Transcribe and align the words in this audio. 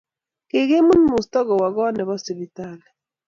Kikimut 0.49 1.01
musto 1.09 1.39
kowa 1.47 1.67
kot 1.75 1.93
nepo 1.95 2.15
sipitali 2.23 2.87